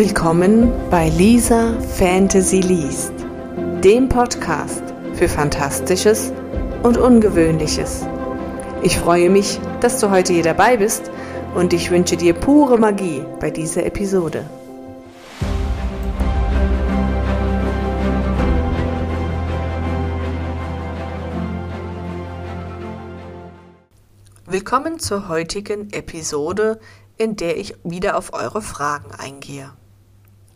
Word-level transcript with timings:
Willkommen 0.00 0.72
bei 0.88 1.10
Lisa 1.10 1.78
Fantasy 1.78 2.60
Liest, 2.60 3.12
dem 3.84 4.08
Podcast 4.08 4.82
für 5.12 5.28
Fantastisches 5.28 6.32
und 6.82 6.96
Ungewöhnliches. 6.96 8.06
Ich 8.82 8.98
freue 8.98 9.28
mich, 9.28 9.60
dass 9.82 10.00
du 10.00 10.10
heute 10.10 10.32
hier 10.32 10.42
dabei 10.42 10.78
bist 10.78 11.10
und 11.54 11.74
ich 11.74 11.90
wünsche 11.90 12.16
dir 12.16 12.32
pure 12.32 12.78
Magie 12.78 13.22
bei 13.40 13.50
dieser 13.50 13.84
Episode. 13.84 14.48
Willkommen 24.46 24.98
zur 24.98 25.28
heutigen 25.28 25.92
Episode, 25.92 26.80
in 27.18 27.36
der 27.36 27.58
ich 27.58 27.74
wieder 27.84 28.16
auf 28.16 28.32
eure 28.32 28.62
Fragen 28.62 29.10
eingehe. 29.12 29.70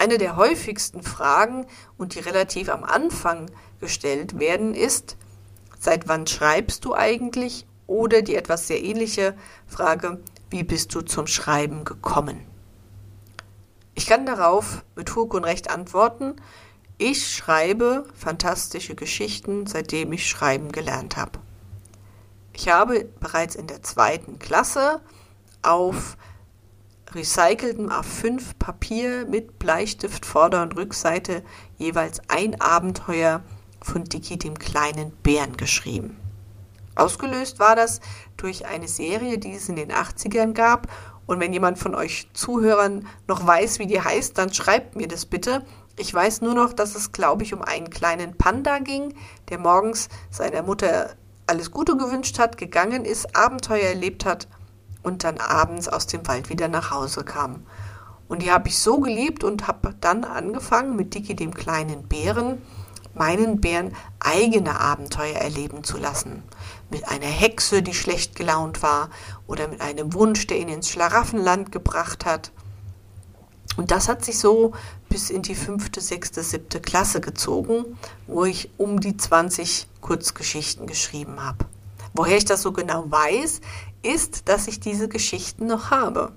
Eine 0.04 0.18
der 0.18 0.36
häufigsten 0.36 1.02
Fragen 1.02 1.64
und 1.96 2.14
die 2.14 2.18
relativ 2.18 2.68
am 2.68 2.84
Anfang 2.84 3.50
gestellt 3.80 4.38
werden 4.38 4.74
ist, 4.74 5.16
seit 5.78 6.08
wann 6.08 6.26
schreibst 6.26 6.84
du 6.84 6.94
eigentlich? 6.94 7.66
Oder 7.86 8.20
die 8.20 8.34
etwas 8.34 8.68
sehr 8.68 8.84
ähnliche 8.84 9.34
Frage, 9.66 10.20
wie 10.50 10.62
bist 10.62 10.94
du 10.94 11.00
zum 11.00 11.26
Schreiben 11.26 11.86
gekommen? 11.86 12.44
Ich 13.94 14.04
kann 14.04 14.26
darauf 14.26 14.84
mit 14.94 15.08
Fug 15.08 15.32
und 15.32 15.44
Recht 15.44 15.70
antworten, 15.70 16.36
ich 16.98 17.26
schreibe 17.34 18.04
fantastische 18.14 18.94
Geschichten, 18.94 19.66
seitdem 19.66 20.12
ich 20.12 20.28
schreiben 20.28 20.70
gelernt 20.70 21.16
habe. 21.16 21.38
Ich 22.52 22.68
habe 22.68 23.06
bereits 23.20 23.54
in 23.54 23.68
der 23.68 23.82
zweiten 23.82 24.38
Klasse 24.38 25.00
auf 25.62 26.18
recyceltem 27.14 27.90
A5 27.90 28.58
Papier 28.58 29.26
mit 29.26 29.58
Bleistift 29.58 30.26
Vorder- 30.26 30.62
und 30.62 30.76
Rückseite 30.76 31.42
jeweils 31.78 32.20
ein 32.28 32.60
Abenteuer 32.60 33.42
von 33.80 34.04
Dicky 34.04 34.38
dem 34.38 34.58
kleinen 34.58 35.12
Bären 35.22 35.56
geschrieben. 35.56 36.16
Ausgelöst 36.96 37.58
war 37.58 37.76
das 37.76 38.00
durch 38.36 38.66
eine 38.66 38.88
Serie, 38.88 39.38
die 39.38 39.54
es 39.54 39.68
in 39.68 39.76
den 39.76 39.92
80ern 39.92 40.52
gab. 40.52 40.88
Und 41.26 41.40
wenn 41.40 41.52
jemand 41.52 41.78
von 41.78 41.94
euch 41.94 42.28
Zuhörern 42.34 43.06
noch 43.26 43.46
weiß, 43.46 43.78
wie 43.78 43.86
die 43.86 44.00
heißt, 44.00 44.36
dann 44.36 44.52
schreibt 44.52 44.94
mir 44.94 45.08
das 45.08 45.26
bitte. 45.26 45.64
Ich 45.96 46.12
weiß 46.12 46.40
nur 46.42 46.54
noch, 46.54 46.72
dass 46.72 46.94
es, 46.94 47.12
glaube 47.12 47.44
ich, 47.44 47.54
um 47.54 47.62
einen 47.62 47.90
kleinen 47.90 48.36
Panda 48.36 48.78
ging, 48.78 49.14
der 49.48 49.58
morgens 49.58 50.08
seiner 50.30 50.62
Mutter 50.62 51.14
alles 51.46 51.70
Gute 51.70 51.96
gewünscht 51.96 52.38
hat, 52.38 52.58
gegangen 52.58 53.04
ist, 53.04 53.36
Abenteuer 53.36 53.88
erlebt 53.88 54.24
hat 54.24 54.48
und 55.04 55.22
dann 55.22 55.38
abends 55.38 55.86
aus 55.86 56.08
dem 56.08 56.26
Wald 56.26 56.48
wieder 56.48 56.66
nach 56.66 56.90
Hause 56.90 57.22
kam. 57.22 57.64
Und 58.26 58.42
die 58.42 58.50
habe 58.50 58.68
ich 58.68 58.78
so 58.78 58.98
geliebt 58.98 59.44
und 59.44 59.68
habe 59.68 59.94
dann 60.00 60.24
angefangen, 60.24 60.96
mit 60.96 61.14
Dicky 61.14 61.36
dem 61.36 61.54
kleinen 61.54 62.08
Bären, 62.08 62.60
meinen 63.14 63.60
Bären 63.60 63.94
eigene 64.18 64.80
Abenteuer 64.80 65.36
erleben 65.36 65.84
zu 65.84 65.98
lassen. 65.98 66.42
Mit 66.90 67.06
einer 67.08 67.26
Hexe, 67.26 67.82
die 67.82 67.94
schlecht 67.94 68.34
gelaunt 68.34 68.82
war, 68.82 69.10
oder 69.46 69.68
mit 69.68 69.80
einem 69.80 70.14
Wunsch, 70.14 70.46
der 70.46 70.58
ihn 70.58 70.68
ins 70.68 70.88
Schlaraffenland 70.88 71.70
gebracht 71.70 72.24
hat. 72.24 72.50
Und 73.76 73.90
das 73.90 74.08
hat 74.08 74.24
sich 74.24 74.38
so 74.38 74.72
bis 75.08 75.30
in 75.30 75.42
die 75.42 75.54
fünfte, 75.54 76.00
sechste, 76.00 76.42
siebte 76.42 76.80
Klasse 76.80 77.20
gezogen, 77.20 77.84
wo 78.26 78.44
ich 78.44 78.70
um 78.78 79.00
die 79.00 79.16
20 79.16 79.86
Kurzgeschichten 80.00 80.86
geschrieben 80.86 81.44
habe. 81.44 81.66
Woher 82.14 82.36
ich 82.36 82.44
das 82.44 82.62
so 82.62 82.72
genau 82.72 83.04
weiß, 83.10 83.60
ist, 84.02 84.48
dass 84.48 84.68
ich 84.68 84.80
diese 84.80 85.08
Geschichten 85.08 85.66
noch 85.66 85.90
habe. 85.90 86.32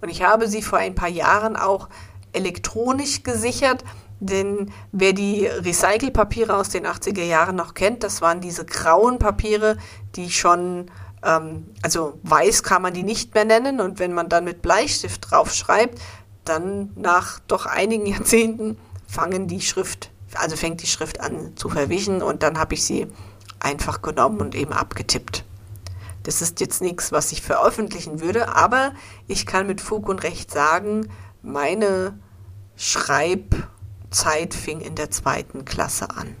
Und 0.00 0.08
ich 0.08 0.22
habe 0.22 0.48
sie 0.48 0.62
vor 0.62 0.78
ein 0.78 0.94
paar 0.94 1.08
Jahren 1.08 1.56
auch 1.56 1.88
elektronisch 2.32 3.22
gesichert, 3.22 3.84
denn 4.20 4.72
wer 4.92 5.12
die 5.12 5.46
Recycelpapiere 5.46 6.56
aus 6.56 6.70
den 6.70 6.86
80er 6.86 7.22
Jahren 7.22 7.56
noch 7.56 7.74
kennt, 7.74 8.02
das 8.02 8.22
waren 8.22 8.40
diese 8.40 8.64
grauen 8.64 9.18
Papiere, 9.18 9.76
die 10.16 10.30
schon, 10.30 10.90
ähm, 11.22 11.68
also 11.82 12.18
weiß 12.22 12.62
kann 12.62 12.82
man 12.82 12.94
die 12.94 13.02
nicht 13.02 13.34
mehr 13.34 13.44
nennen 13.44 13.80
und 13.80 13.98
wenn 13.98 14.14
man 14.14 14.28
dann 14.28 14.44
mit 14.44 14.62
Bleistift 14.62 15.30
draufschreibt, 15.30 16.00
dann 16.44 16.90
nach 16.96 17.40
doch 17.40 17.66
einigen 17.66 18.06
Jahrzehnten 18.14 18.78
fangen 19.06 19.46
die 19.46 19.60
Schrift, 19.60 20.10
also 20.34 20.56
fängt 20.56 20.82
die 20.82 20.86
Schrift 20.86 21.20
an 21.20 21.52
zu 21.56 21.68
verwischen 21.68 22.22
und 22.22 22.42
dann 22.42 22.58
habe 22.58 22.74
ich 22.74 22.84
sie 22.84 23.06
einfach 23.64 24.02
genommen 24.02 24.40
und 24.40 24.54
eben 24.54 24.72
abgetippt. 24.72 25.44
Das 26.22 26.40
ist 26.40 26.60
jetzt 26.60 26.80
nichts, 26.80 27.12
was 27.12 27.32
ich 27.32 27.42
veröffentlichen 27.42 28.20
würde, 28.20 28.54
aber 28.54 28.92
ich 29.26 29.46
kann 29.46 29.66
mit 29.66 29.80
Fug 29.80 30.08
und 30.08 30.22
Recht 30.22 30.50
sagen, 30.50 31.10
meine 31.42 32.18
Schreibzeit 32.76 34.54
fing 34.54 34.80
in 34.80 34.94
der 34.94 35.10
zweiten 35.10 35.64
Klasse 35.64 36.10
an. 36.10 36.34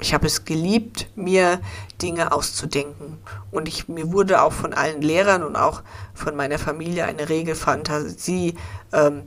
Ich 0.00 0.14
habe 0.14 0.26
es 0.26 0.44
geliebt, 0.44 1.10
mir 1.14 1.60
Dinge 2.00 2.32
auszudenken. 2.32 3.18
Und 3.52 3.68
ich, 3.68 3.88
mir 3.88 4.12
wurde 4.12 4.42
auch 4.42 4.52
von 4.52 4.72
allen 4.72 5.00
Lehrern 5.00 5.44
und 5.44 5.54
auch 5.54 5.82
von 6.12 6.34
meiner 6.34 6.58
Familie 6.58 7.04
eine 7.04 7.28
rege 7.28 7.54
Fantasie 7.54 8.56
ähm, 8.92 9.22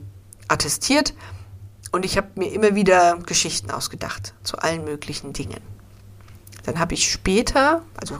attestiert. 0.48 1.14
Und 1.92 2.04
ich 2.04 2.18
habe 2.18 2.28
mir 2.34 2.52
immer 2.52 2.74
wieder 2.74 3.16
Geschichten 3.24 3.70
ausgedacht 3.70 4.34
zu 4.42 4.58
allen 4.58 4.84
möglichen 4.84 5.32
Dingen. 5.32 5.75
Dann 6.66 6.80
habe 6.80 6.94
ich 6.94 7.10
später, 7.10 7.82
also 7.96 8.16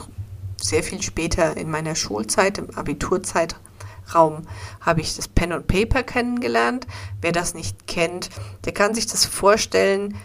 sehr 0.59 0.81
viel 0.81 1.01
später 1.01 1.55
in 1.57 1.69
meiner 1.69 1.95
Schulzeit, 1.95 2.57
im 2.57 2.71
Abiturzeitraum, 2.71 4.47
habe 4.81 5.01
ich 5.01 5.15
das 5.15 5.27
Pen 5.27 5.51
und 5.51 5.67
Paper 5.67 6.01
kennengelernt. 6.01 6.87
Wer 7.21 7.33
das 7.33 7.53
nicht 7.53 7.87
kennt, 7.87 8.29
der 8.65 8.73
kann 8.73 8.95
sich 8.95 9.05
das 9.05 9.25
vorstellen, 9.25 10.15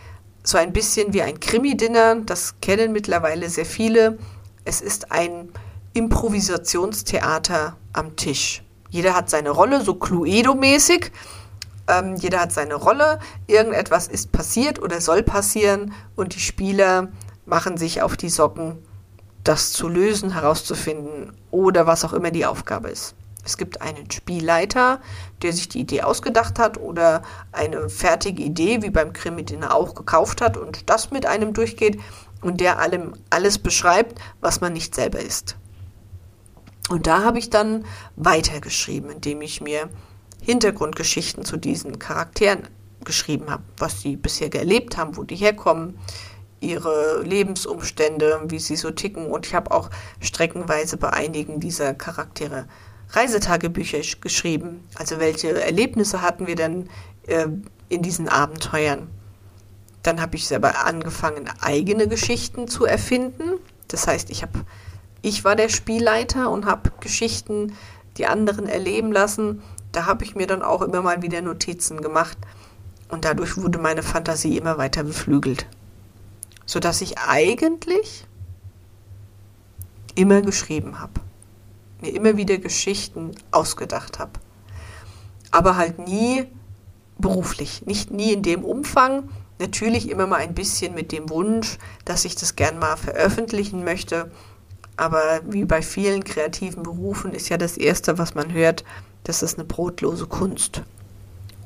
so 0.44 0.56
ein 0.56 0.72
bisschen 0.72 1.12
wie 1.12 1.22
ein 1.22 1.40
Krimi-Dinner. 1.40 2.16
Das 2.24 2.60
kennen 2.60 2.92
mittlerweile 2.92 3.48
sehr 3.48 3.66
viele. 3.66 4.18
Es 4.64 4.80
ist 4.80 5.12
ein 5.12 5.50
Improvisationstheater 5.92 7.76
am 7.92 8.16
Tisch. 8.16 8.62
Jeder 8.88 9.14
hat 9.14 9.30
seine 9.30 9.50
Rolle, 9.50 9.82
so 9.82 9.94
Cluedo-mäßig. 9.94 11.10
Ähm, 11.88 12.16
jeder 12.16 12.40
hat 12.40 12.52
seine 12.52 12.74
Rolle. 12.74 13.18
Irgendetwas 13.46 14.06
ist 14.06 14.30
passiert 14.32 14.80
oder 14.80 15.00
soll 15.00 15.22
passieren 15.22 15.92
und 16.14 16.34
die 16.34 16.40
Spieler 16.40 17.08
machen 17.44 17.76
sich 17.76 18.02
auf 18.02 18.16
die 18.16 18.28
Socken, 18.28 18.78
das 19.44 19.72
zu 19.72 19.88
lösen, 19.88 20.32
herauszufinden 20.32 21.32
oder 21.50 21.86
was 21.86 22.04
auch 22.04 22.12
immer 22.12 22.30
die 22.30 22.46
Aufgabe 22.46 22.90
ist. 22.90 23.14
Es 23.44 23.56
gibt 23.56 23.82
einen 23.82 24.08
Spielleiter, 24.10 25.00
der 25.42 25.52
sich 25.52 25.68
die 25.68 25.80
Idee 25.80 26.02
ausgedacht 26.02 26.60
hat 26.60 26.78
oder 26.78 27.22
eine 27.50 27.88
fertige 27.88 28.42
Idee, 28.42 28.82
wie 28.82 28.90
beim 28.90 29.12
Krimi-Dinner 29.12 29.74
auch 29.74 29.94
gekauft 29.94 30.40
hat 30.40 30.56
und 30.56 30.88
das 30.88 31.10
mit 31.10 31.26
einem 31.26 31.52
durchgeht 31.52 31.98
und 32.40 32.60
der 32.60 32.78
allem 32.78 33.14
alles 33.30 33.58
beschreibt, 33.58 34.20
was 34.40 34.60
man 34.60 34.72
nicht 34.72 34.94
selber 34.94 35.18
ist. 35.18 35.56
Und 36.88 37.06
da 37.06 37.24
habe 37.24 37.38
ich 37.38 37.50
dann 37.50 37.84
weitergeschrieben, 38.16 39.10
indem 39.10 39.42
ich 39.42 39.60
mir 39.60 39.88
Hintergrundgeschichten 40.40 41.44
zu 41.44 41.56
diesen 41.56 41.98
Charakteren 41.98 42.68
geschrieben 43.04 43.50
habe, 43.50 43.62
was 43.78 44.02
sie 44.02 44.16
bisher 44.16 44.52
erlebt 44.54 44.96
haben, 44.96 45.16
wo 45.16 45.24
die 45.24 45.36
herkommen, 45.36 45.98
ihre 46.62 47.22
Lebensumstände, 47.22 48.40
wie 48.46 48.58
sie 48.58 48.76
so 48.76 48.90
ticken. 48.90 49.26
Und 49.26 49.46
ich 49.46 49.54
habe 49.54 49.70
auch 49.70 49.90
streckenweise 50.20 50.96
bei 50.96 51.10
einigen 51.10 51.60
dieser 51.60 51.94
Charaktere 51.94 52.66
Reisetagebücher 53.10 53.98
geschrieben. 54.20 54.86
Also 54.94 55.18
welche 55.18 55.60
Erlebnisse 55.60 56.22
hatten 56.22 56.46
wir 56.46 56.54
denn 56.56 56.88
äh, 57.26 57.46
in 57.88 58.02
diesen 58.02 58.28
Abenteuern? 58.28 59.08
Dann 60.02 60.20
habe 60.20 60.36
ich 60.36 60.46
selber 60.46 60.84
angefangen, 60.84 61.48
eigene 61.60 62.08
Geschichten 62.08 62.68
zu 62.68 62.86
erfinden. 62.86 63.60
Das 63.88 64.06
heißt, 64.06 64.30
ich 64.30 64.42
habe, 64.42 64.60
ich 65.20 65.44
war 65.44 65.56
der 65.56 65.68
Spielleiter 65.68 66.50
und 66.50 66.66
habe 66.66 66.90
Geschichten 67.00 67.76
die 68.16 68.26
anderen 68.26 68.68
erleben 68.68 69.12
lassen. 69.12 69.62
Da 69.92 70.06
habe 70.06 70.24
ich 70.24 70.34
mir 70.34 70.46
dann 70.46 70.62
auch 70.62 70.82
immer 70.82 71.02
mal 71.02 71.22
wieder 71.22 71.42
Notizen 71.42 72.00
gemacht 72.00 72.38
und 73.08 73.24
dadurch 73.24 73.58
wurde 73.58 73.78
meine 73.78 74.02
Fantasie 74.02 74.56
immer 74.56 74.78
weiter 74.78 75.04
beflügelt 75.04 75.66
sodass 76.72 77.02
ich 77.02 77.18
eigentlich 77.18 78.24
immer 80.14 80.40
geschrieben 80.40 81.00
habe, 81.00 81.20
mir 82.00 82.14
immer 82.14 82.38
wieder 82.38 82.56
Geschichten 82.56 83.32
ausgedacht 83.50 84.18
habe, 84.18 84.40
aber 85.50 85.76
halt 85.76 85.98
nie 85.98 86.46
beruflich, 87.18 87.84
nicht 87.84 88.10
nie 88.10 88.32
in 88.32 88.42
dem 88.42 88.64
Umfang, 88.64 89.28
natürlich 89.58 90.08
immer 90.08 90.26
mal 90.26 90.36
ein 90.36 90.54
bisschen 90.54 90.94
mit 90.94 91.12
dem 91.12 91.28
Wunsch, 91.28 91.76
dass 92.06 92.24
ich 92.24 92.36
das 92.36 92.56
gern 92.56 92.78
mal 92.78 92.96
veröffentlichen 92.96 93.84
möchte, 93.84 94.30
aber 94.96 95.42
wie 95.44 95.66
bei 95.66 95.82
vielen 95.82 96.24
kreativen 96.24 96.84
Berufen 96.84 97.34
ist 97.34 97.50
ja 97.50 97.58
das 97.58 97.76
Erste, 97.76 98.16
was 98.16 98.34
man 98.34 98.50
hört, 98.50 98.82
das 99.24 99.42
ist 99.42 99.58
eine 99.58 99.68
brotlose 99.68 100.26
Kunst. 100.26 100.80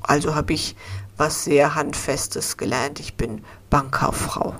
Also 0.02 0.34
habe 0.34 0.52
ich 0.52 0.74
was 1.16 1.44
sehr 1.44 1.76
Handfestes 1.76 2.56
gelernt. 2.56 2.98
Ich 2.98 3.14
bin 3.14 3.44
Bankkauffrau. 3.70 4.56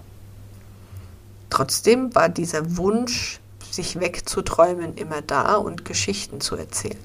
Trotzdem 1.51 2.15
war 2.15 2.29
dieser 2.29 2.77
Wunsch, 2.77 3.41
sich 3.71 4.01
wegzuträumen, 4.01 4.95
immer 4.95 5.23
da 5.23 5.57
und 5.57 5.85
Geschichten 5.85 6.41
zu 6.41 6.57
erzählen. 6.57 6.99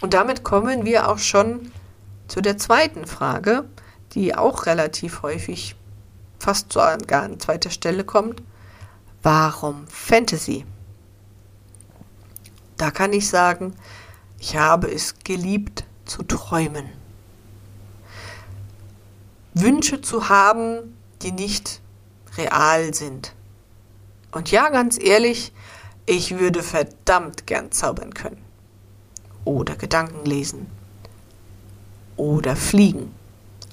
Und 0.00 0.14
damit 0.14 0.44
kommen 0.44 0.84
wir 0.84 1.08
auch 1.08 1.18
schon 1.18 1.72
Zu 2.28 2.40
der 2.40 2.58
zweiten 2.58 3.06
Frage, 3.06 3.64
die 4.12 4.36
auch 4.36 4.66
relativ 4.66 5.22
häufig 5.22 5.74
fast 6.38 6.72
sogar 6.72 7.24
an 7.24 7.40
zweiter 7.40 7.70
Stelle 7.70 8.04
kommt. 8.04 8.40
Warum 9.24 9.84
Fantasy? 9.88 10.64
Da 12.76 12.92
kann 12.92 13.12
ich 13.12 13.28
sagen, 13.28 13.74
ich 14.38 14.56
habe 14.56 14.88
es 14.90 15.16
geliebt 15.24 15.84
zu 16.04 16.22
träumen. 16.22 16.88
Wünsche 19.54 20.00
zu 20.00 20.28
haben, 20.28 20.96
die 21.22 21.32
nicht 21.32 21.79
real 22.36 22.94
sind. 22.94 23.34
Und 24.32 24.50
ja, 24.50 24.68
ganz 24.68 24.98
ehrlich, 25.02 25.52
ich 26.06 26.38
würde 26.38 26.62
verdammt 26.62 27.46
gern 27.46 27.72
zaubern 27.72 28.14
können. 28.14 28.42
Oder 29.44 29.76
Gedanken 29.76 30.24
lesen. 30.24 30.66
Oder 32.16 32.56
fliegen. 32.56 33.14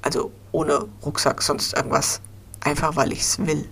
Also 0.01 0.31
ohne 0.51 0.87
Rucksack, 1.05 1.41
sonst 1.41 1.73
irgendwas. 1.75 2.21
Einfach 2.61 2.95
weil 2.95 3.11
ich 3.11 3.21
es 3.21 3.45
will. 3.45 3.69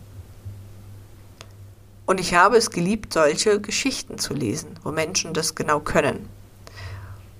Und 2.05 2.19
ich 2.19 2.35
habe 2.35 2.57
es 2.57 2.69
geliebt, 2.69 3.13
solche 3.13 3.59
Geschichten 3.59 4.19
zu 4.19 4.33
lesen, 4.33 4.79
wo 4.83 4.91
Menschen 4.91 5.33
das 5.33 5.55
genau 5.55 5.79
können. 5.79 6.29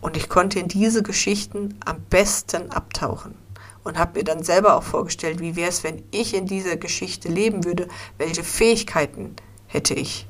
Und 0.01 0.17
ich 0.17 0.27
konnte 0.27 0.59
in 0.59 0.67
diese 0.67 1.03
Geschichten 1.03 1.77
am 1.85 2.01
besten 2.09 2.71
abtauchen 2.71 3.35
und 3.85 3.97
habe 3.97 4.19
mir 4.19 4.25
dann 4.25 4.43
selber 4.43 4.75
auch 4.75 4.83
vorgestellt, 4.83 5.39
wie 5.39 5.55
wäre 5.55 5.69
es, 5.69 5.83
wenn 5.85 6.03
ich 6.11 6.33
in 6.33 6.47
dieser 6.47 6.75
Geschichte 6.75 7.29
leben 7.29 7.63
würde, 7.63 7.87
welche 8.17 8.43
Fähigkeiten 8.43 9.35
hätte 9.67 9.93
ich. 9.93 10.27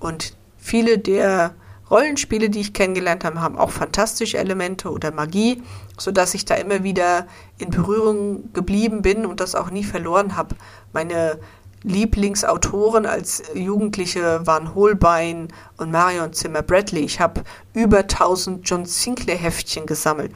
Und 0.00 0.34
viele 0.56 0.98
der 0.98 1.54
Rollenspiele, 1.90 2.50
die 2.50 2.60
ich 2.60 2.72
kennengelernt 2.72 3.24
habe, 3.24 3.40
haben 3.40 3.58
auch 3.58 3.70
fantastische 3.70 4.38
Elemente 4.38 4.90
oder 4.90 5.12
Magie, 5.12 5.62
sodass 5.98 6.34
ich 6.34 6.46
da 6.46 6.54
immer 6.54 6.82
wieder 6.82 7.26
in 7.58 7.70
Berührung 7.70 8.52
geblieben 8.52 9.02
bin 9.02 9.26
und 9.26 9.40
das 9.40 9.54
auch 9.54 9.70
nie 9.70 9.84
verloren 9.84 10.36
habe. 10.36 10.56
Meine 10.92 11.38
Lieblingsautoren 11.82 13.06
als 13.06 13.42
Jugendliche 13.54 14.46
waren 14.46 14.74
Holbein 14.74 15.48
und 15.76 15.90
Marion 15.90 16.32
Zimmer 16.32 16.62
Bradley. 16.62 17.00
Ich 17.00 17.20
habe 17.20 17.42
über 17.74 17.98
1000 17.98 18.68
John 18.68 18.84
Sinclair 18.86 19.36
Heftchen 19.36 19.84
gesammelt. 19.84 20.32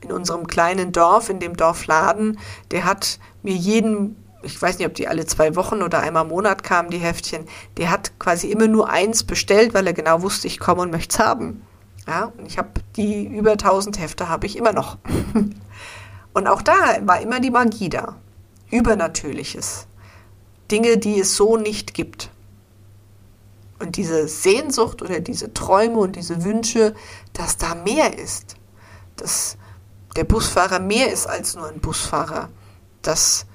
In 0.00 0.12
unserem 0.12 0.46
kleinen 0.46 0.92
Dorf, 0.92 1.28
in 1.28 1.40
dem 1.40 1.56
Dorf 1.56 1.86
Laden, 1.86 2.38
der 2.70 2.84
hat 2.84 3.18
mir 3.42 3.54
jeden 3.54 4.16
ich 4.42 4.60
weiß 4.60 4.78
nicht, 4.78 4.86
ob 4.86 4.94
die 4.94 5.08
alle 5.08 5.26
zwei 5.26 5.56
Wochen 5.56 5.82
oder 5.82 6.00
einmal 6.00 6.22
im 6.22 6.28
Monat 6.28 6.62
kamen, 6.62 6.90
die 6.90 6.98
Heftchen, 6.98 7.46
der 7.76 7.90
hat 7.90 8.18
quasi 8.18 8.50
immer 8.50 8.68
nur 8.68 8.88
eins 8.88 9.24
bestellt, 9.24 9.74
weil 9.74 9.86
er 9.86 9.92
genau 9.92 10.22
wusste, 10.22 10.46
ich 10.46 10.60
komme 10.60 10.82
und 10.82 10.92
möchte 10.92 11.14
es 11.14 11.18
haben. 11.18 11.62
Ja, 12.06 12.32
und 12.38 12.46
ich 12.46 12.56
habe 12.56 12.68
die 12.96 13.26
über 13.26 13.52
1000 13.52 13.98
Hefte 13.98 14.28
habe 14.28 14.46
ich 14.46 14.56
immer 14.56 14.72
noch. 14.72 14.96
und 16.32 16.46
auch 16.46 16.62
da 16.62 16.72
war 17.02 17.20
immer 17.20 17.40
die 17.40 17.50
Magie 17.50 17.88
da. 17.88 18.16
Übernatürliches. 18.70 19.86
Dinge, 20.70 20.98
die 20.98 21.20
es 21.20 21.36
so 21.36 21.56
nicht 21.56 21.94
gibt. 21.94 22.30
Und 23.78 23.96
diese 23.96 24.26
Sehnsucht 24.26 25.02
oder 25.02 25.20
diese 25.20 25.52
Träume 25.52 25.98
und 25.98 26.16
diese 26.16 26.44
Wünsche, 26.44 26.94
dass 27.32 27.56
da 27.56 27.74
mehr 27.74 28.18
ist. 28.18 28.56
Dass 29.16 29.56
der 30.16 30.24
Busfahrer 30.24 30.80
mehr 30.80 31.12
ist 31.12 31.26
als 31.26 31.54
nur 31.54 31.68
ein 31.68 31.80
Busfahrer. 31.80 32.48
Dass 33.02 33.46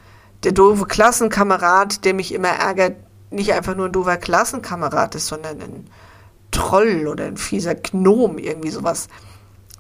der 0.43 0.51
doofe 0.51 0.85
Klassenkamerad, 0.85 2.05
der 2.05 2.13
mich 2.13 2.33
immer 2.33 2.49
ärgert, 2.49 2.97
nicht 3.31 3.53
einfach 3.53 3.75
nur 3.75 3.87
ein 3.87 3.91
doofer 3.91 4.17
Klassenkamerad 4.17 5.15
ist, 5.15 5.27
sondern 5.27 5.61
ein 5.61 5.89
Troll 6.51 7.07
oder 7.07 7.25
ein 7.25 7.37
fieser 7.37 7.75
Gnom, 7.75 8.37
irgendwie 8.37 8.69
sowas. 8.69 9.07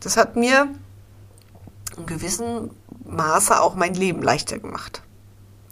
Das 0.01 0.17
hat 0.17 0.35
mir 0.35 0.69
in 1.97 2.05
gewissem 2.05 2.71
Maße 3.05 3.61
auch 3.61 3.75
mein 3.75 3.93
Leben 3.93 4.23
leichter 4.23 4.57
gemacht, 4.57 5.03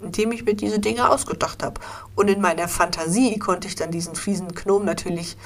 indem 0.00 0.32
ich 0.32 0.44
mir 0.44 0.54
diese 0.54 0.78
Dinge 0.78 1.10
ausgedacht 1.10 1.62
habe. 1.62 1.80
Und 2.14 2.28
in 2.28 2.40
meiner 2.40 2.68
Fantasie 2.68 3.38
konnte 3.38 3.66
ich 3.66 3.74
dann 3.74 3.90
diesen 3.90 4.14
fiesen 4.14 4.54
Gnom 4.54 4.84
natürlich 4.84 5.36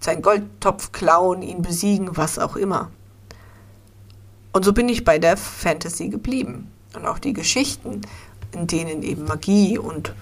seinen 0.00 0.22
Goldtopf 0.22 0.92
klauen, 0.92 1.42
ihn 1.42 1.62
besiegen, 1.62 2.16
was 2.16 2.38
auch 2.38 2.56
immer. 2.56 2.90
Und 4.56 4.64
so 4.64 4.72
bin 4.72 4.88
ich 4.88 5.04
bei 5.04 5.18
der 5.18 5.36
Fantasy 5.36 6.08
geblieben. 6.08 6.72
Und 6.94 7.04
auch 7.04 7.18
die 7.18 7.34
Geschichten 7.34 8.00
in 8.52 8.66
denen 8.66 9.02
eben 9.02 9.24
Magie 9.24 9.76
und 9.76 10.14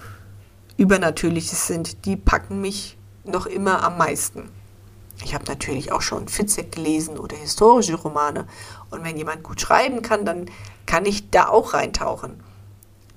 Übernatürliches 0.75 1.67
sind, 1.67 2.05
die 2.05 2.17
packen 2.17 2.59
mich 2.59 2.97
noch 3.23 3.45
immer 3.45 3.81
am 3.81 3.97
meisten. 3.97 4.49
Ich 5.23 5.33
habe 5.33 5.45
natürlich 5.45 5.93
auch 5.93 6.01
schon 6.01 6.27
Fitzek 6.27 6.73
gelesen 6.73 7.17
oder 7.17 7.37
historische 7.37 7.95
Romane. 7.95 8.45
Und 8.89 9.05
wenn 9.05 9.15
jemand 9.15 9.41
gut 9.41 9.61
schreiben 9.61 10.01
kann, 10.01 10.25
dann 10.25 10.51
kann 10.85 11.05
ich 11.05 11.29
da 11.29 11.47
auch 11.47 11.73
reintauchen. 11.73 12.43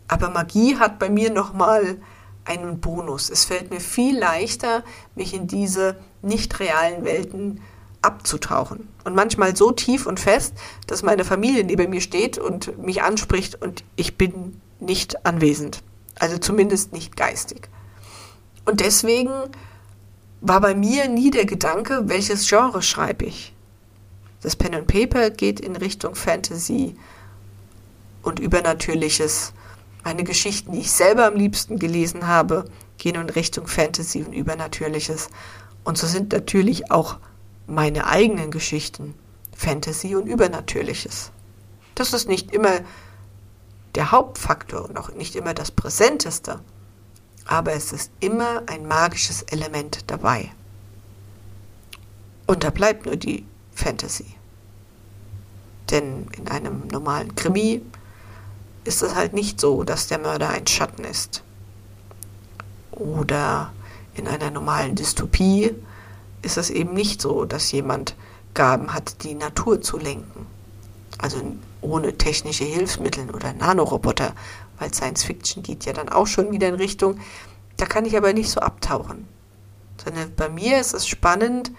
Aber 0.06 0.30
Magie 0.30 0.76
hat 0.76 1.00
bei 1.00 1.10
mir 1.10 1.32
nochmal 1.32 2.00
einen 2.44 2.78
Bonus. 2.78 3.28
Es 3.28 3.44
fällt 3.44 3.72
mir 3.72 3.80
viel 3.80 4.16
leichter, 4.16 4.84
mich 5.16 5.34
in 5.34 5.48
diese 5.48 5.96
nicht 6.22 6.60
realen 6.60 7.04
Welten 7.04 7.60
abzutauchen. 8.02 8.88
Und 9.04 9.14
manchmal 9.14 9.56
so 9.56 9.70
tief 9.70 10.06
und 10.06 10.20
fest, 10.20 10.54
dass 10.86 11.02
meine 11.02 11.24
Familie 11.24 11.64
neben 11.64 11.90
mir 11.90 12.00
steht 12.00 12.38
und 12.38 12.78
mich 12.78 13.02
anspricht 13.02 13.60
und 13.60 13.84
ich 13.96 14.16
bin 14.16 14.60
nicht 14.80 15.26
anwesend. 15.26 15.82
Also 16.18 16.38
zumindest 16.38 16.92
nicht 16.92 17.16
geistig. 17.16 17.68
Und 18.64 18.80
deswegen 18.80 19.32
war 20.40 20.60
bei 20.60 20.74
mir 20.74 21.08
nie 21.08 21.30
der 21.30 21.46
Gedanke, 21.46 22.02
welches 22.04 22.48
Genre 22.48 22.82
schreibe 22.82 23.24
ich. 23.24 23.52
Das 24.40 24.54
Pen 24.54 24.74
and 24.74 24.86
Paper 24.86 25.30
geht 25.30 25.58
in 25.58 25.74
Richtung 25.74 26.14
Fantasy 26.14 26.94
und 28.22 28.38
Übernatürliches. 28.38 29.52
Meine 30.04 30.22
Geschichten, 30.22 30.72
die 30.72 30.80
ich 30.80 30.92
selber 30.92 31.26
am 31.26 31.34
liebsten 31.34 31.78
gelesen 31.78 32.26
habe, 32.26 32.66
gehen 32.98 33.16
in 33.16 33.30
Richtung 33.30 33.66
Fantasy 33.66 34.22
und 34.22 34.32
Übernatürliches. 34.32 35.28
Und 35.82 35.98
so 35.98 36.06
sind 36.06 36.32
natürlich 36.32 36.90
auch 36.90 37.16
meine 37.68 38.06
eigenen 38.06 38.50
Geschichten 38.50 39.14
Fantasy 39.54 40.16
und 40.16 40.26
Übernatürliches. 40.26 41.30
Das 41.94 42.12
ist 42.12 42.28
nicht 42.28 42.52
immer 42.52 42.80
der 43.94 44.10
Hauptfaktor 44.10 44.88
und 44.88 44.96
auch 44.96 45.10
nicht 45.10 45.36
immer 45.36 45.54
das 45.54 45.70
Präsenteste, 45.70 46.60
aber 47.44 47.72
es 47.72 47.92
ist 47.92 48.10
immer 48.20 48.62
ein 48.66 48.86
magisches 48.86 49.42
Element 49.42 50.10
dabei. 50.10 50.50
Und 52.46 52.64
da 52.64 52.70
bleibt 52.70 53.06
nur 53.06 53.16
die 53.16 53.44
Fantasy. 53.74 54.26
Denn 55.90 56.28
in 56.36 56.48
einem 56.48 56.86
normalen 56.88 57.34
Krimi 57.34 57.82
ist 58.84 59.02
es 59.02 59.14
halt 59.14 59.32
nicht 59.32 59.60
so, 59.60 59.84
dass 59.84 60.06
der 60.06 60.18
Mörder 60.18 60.48
ein 60.50 60.66
Schatten 60.66 61.04
ist. 61.04 61.42
Oder 62.92 63.72
in 64.14 64.26
einer 64.26 64.50
normalen 64.50 64.94
Dystopie 64.94 65.74
ist 66.42 66.56
es 66.56 66.70
eben 66.70 66.94
nicht 66.94 67.20
so, 67.20 67.44
dass 67.44 67.72
jemand 67.72 68.14
Gaben 68.54 68.94
hat, 68.94 69.22
die 69.24 69.34
Natur 69.34 69.80
zu 69.80 69.98
lenken. 69.98 70.46
Also 71.18 71.38
ohne 71.80 72.16
technische 72.16 72.64
Hilfsmittel 72.64 73.30
oder 73.30 73.52
Nanoroboter, 73.52 74.34
weil 74.78 74.92
Science 74.92 75.24
Fiction 75.24 75.62
geht 75.62 75.84
ja 75.84 75.92
dann 75.92 76.08
auch 76.08 76.26
schon 76.26 76.50
wieder 76.52 76.68
in 76.68 76.74
Richtung, 76.74 77.18
da 77.76 77.86
kann 77.86 78.04
ich 78.04 78.16
aber 78.16 78.32
nicht 78.32 78.50
so 78.50 78.60
abtauchen. 78.60 79.26
Sondern 80.02 80.34
bei 80.34 80.48
mir 80.48 80.80
ist 80.80 80.94
es 80.94 81.06
spannend, 81.06 81.72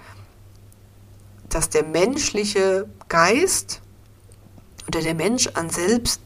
dass 1.50 1.70
der 1.70 1.84
menschliche 1.84 2.88
Geist 3.08 3.82
oder 4.88 5.02
der 5.02 5.16
Mensch 5.16 5.48
an 5.54 5.70
selbst 5.70 6.22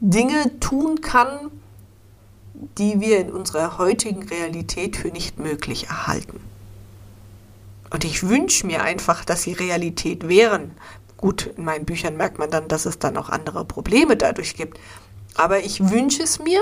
Dinge 0.00 0.58
tun 0.60 1.00
kann, 1.00 1.50
die 2.78 3.00
wir 3.00 3.18
in 3.20 3.32
unserer 3.32 3.78
heutigen 3.78 4.22
Realität 4.22 4.96
für 4.96 5.08
nicht 5.08 5.38
möglich 5.38 5.88
erhalten. 5.88 6.40
Und 7.94 8.04
ich 8.04 8.28
wünsche 8.28 8.66
mir 8.66 8.82
einfach, 8.82 9.24
dass 9.24 9.44
sie 9.44 9.52
Realität 9.52 10.28
wären, 10.28 10.72
Gut, 11.24 11.46
in 11.56 11.64
meinen 11.64 11.86
Büchern 11.86 12.18
merkt 12.18 12.38
man 12.38 12.50
dann, 12.50 12.68
dass 12.68 12.84
es 12.84 12.98
dann 12.98 13.16
auch 13.16 13.30
andere 13.30 13.64
Probleme 13.64 14.14
dadurch 14.14 14.56
gibt. 14.56 14.78
Aber 15.36 15.60
ich 15.64 15.88
wünsche 15.88 16.22
es 16.22 16.38
mir 16.38 16.60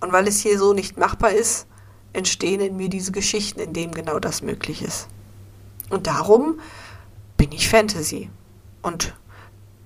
und 0.00 0.12
weil 0.12 0.26
es 0.28 0.40
hier 0.40 0.58
so 0.58 0.72
nicht 0.72 0.96
machbar 0.96 1.32
ist, 1.32 1.66
entstehen 2.14 2.62
in 2.62 2.78
mir 2.78 2.88
diese 2.88 3.12
Geschichten, 3.12 3.60
in 3.60 3.74
denen 3.74 3.92
genau 3.92 4.18
das 4.18 4.40
möglich 4.40 4.80
ist. 4.80 5.08
Und 5.90 6.06
darum 6.06 6.58
bin 7.36 7.52
ich 7.52 7.68
Fantasy. 7.68 8.30
Und 8.80 9.14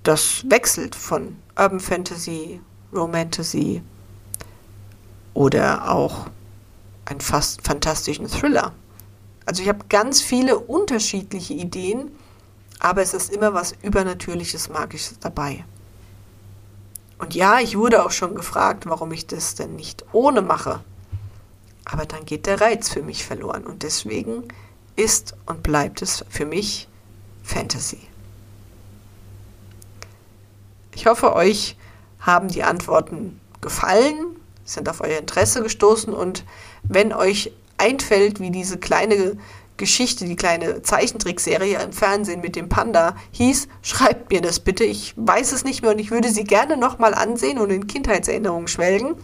das 0.03 0.45
wechselt 0.47 0.95
von 0.95 1.35
Urban 1.59 1.81
Fantasy, 1.81 2.61
Romantasy 2.93 3.81
oder 5.33 5.91
auch 5.91 6.27
einen 7.03 7.19
fast 7.19 7.61
fantastischen 7.67 8.29
Thriller. 8.29 8.73
Also 9.45 9.61
ich 9.61 9.69
habe 9.69 9.85
ganz 9.89 10.21
viele 10.21 10.57
unterschiedliche 10.57 11.53
Ideen, 11.53 12.11
aber 12.79 13.01
es 13.01 13.13
ist 13.13 13.31
immer 13.31 13.53
was 13.53 13.75
Übernatürliches, 13.83 14.69
Magisches 14.69 15.19
dabei. 15.19 15.63
Und 17.17 17.33
ja, 17.33 17.59
ich 17.59 17.77
wurde 17.77 18.03
auch 18.03 18.11
schon 18.11 18.35
gefragt, 18.35 18.85
warum 18.87 19.11
ich 19.11 19.27
das 19.27 19.55
denn 19.55 19.75
nicht 19.75 20.05
ohne 20.11 20.41
mache. 20.41 20.83
Aber 21.85 22.05
dann 22.05 22.25
geht 22.25 22.45
der 22.47 22.59
Reiz 22.59 22.89
für 22.89 23.03
mich 23.03 23.23
verloren 23.23 23.63
und 23.65 23.83
deswegen 23.83 24.43
ist 24.95 25.35
und 25.45 25.63
bleibt 25.63 26.01
es 26.01 26.25
für 26.29 26.45
mich 26.45 26.87
Fantasy. 27.43 27.99
Ich 30.95 31.05
hoffe, 31.05 31.35
euch 31.35 31.77
haben 32.19 32.47
die 32.47 32.63
Antworten 32.63 33.39
gefallen, 33.61 34.35
sind 34.63 34.89
auf 34.89 35.01
euer 35.01 35.19
Interesse 35.19 35.61
gestoßen 35.61 36.13
und 36.13 36.43
wenn 36.83 37.13
euch 37.13 37.51
einfällt, 37.77 38.39
wie 38.39 38.51
diese 38.51 38.77
kleine 38.77 39.37
Geschichte, 39.77 40.25
die 40.25 40.37
kleine 40.37 40.81
Zeichentrickserie 40.81 41.81
im 41.81 41.91
Fernsehen 41.91 42.39
mit 42.39 42.55
dem 42.55 42.69
Panda 42.69 43.15
hieß, 43.31 43.67
schreibt 43.81 44.31
mir 44.31 44.41
das 44.41 44.59
bitte. 44.59 44.85
Ich 44.85 45.13
weiß 45.17 45.51
es 45.51 45.65
nicht 45.65 45.81
mehr 45.81 45.91
und 45.91 45.99
ich 45.99 46.11
würde 46.11 46.29
sie 46.29 46.45
gerne 46.45 46.77
nochmal 46.77 47.13
ansehen 47.13 47.59
und 47.59 47.69
in 47.71 47.87
Kindheitserinnerungen 47.87 48.69
schwelgen. 48.69 49.15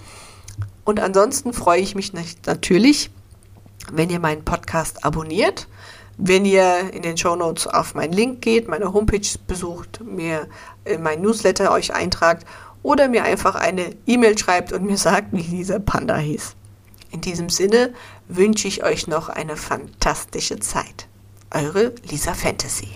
Und 0.83 0.99
ansonsten 0.99 1.53
freue 1.53 1.79
ich 1.79 1.95
mich 1.95 2.11
natürlich, 2.13 3.11
wenn 3.91 4.09
ihr 4.09 4.19
meinen 4.19 4.43
Podcast 4.43 5.05
abonniert, 5.05 5.67
wenn 6.17 6.43
ihr 6.43 6.91
in 6.93 7.01
den 7.01 7.17
Show 7.17 7.35
Notes 7.35 7.67
auf 7.67 7.95
meinen 7.95 8.13
Link 8.13 8.41
geht, 8.41 8.67
meine 8.67 8.93
Homepage 8.93 9.27
besucht, 9.47 10.01
mir 10.03 10.47
in 10.83 11.01
mein 11.01 11.21
Newsletter 11.21 11.71
euch 11.71 11.93
eintragt 11.93 12.45
oder 12.83 13.07
mir 13.07 13.23
einfach 13.23 13.55
eine 13.55 13.95
E-Mail 14.05 14.37
schreibt 14.37 14.73
und 14.73 14.83
mir 14.83 14.97
sagt, 14.97 15.27
wie 15.31 15.43
dieser 15.43 15.79
Panda 15.79 16.17
hieß. 16.17 16.55
In 17.11 17.21
diesem 17.21 17.49
Sinne 17.49 17.93
wünsche 18.27 18.67
ich 18.67 18.83
euch 18.83 19.07
noch 19.07 19.29
eine 19.29 19.57
fantastische 19.57 20.59
Zeit. 20.59 21.07
Eure 21.51 21.93
Lisa 22.03 22.33
Fantasy. 22.33 22.87